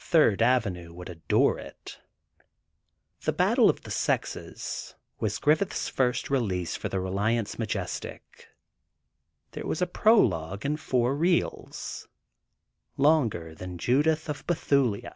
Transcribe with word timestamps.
Third 0.00 0.42
Avenue 0.42 0.92
would 0.92 1.08
adore 1.08 1.56
it. 1.60 2.00
"The 3.20 3.32
Battle 3.32 3.70
of 3.70 3.82
the 3.82 3.92
Sexes" 3.92 4.96
was 5.20 5.38
Griffith's 5.38 5.88
first 5.88 6.30
release 6.30 6.74
for 6.74 6.88
the 6.88 6.98
Reliance 6.98 7.60
Majestic. 7.60 8.48
There 9.52 9.64
was 9.68 9.80
a 9.80 9.86
prologue 9.86 10.64
and 10.64 10.80
four 10.80 11.14
reels; 11.14 12.08
longer 12.96 13.54
than 13.54 13.78
"Judith 13.78 14.28
of 14.28 14.44
Bethulia." 14.48 15.14